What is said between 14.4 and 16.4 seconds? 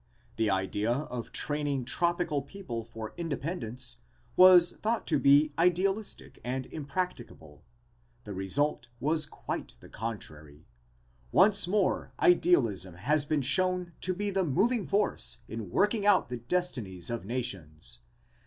moving force in working out the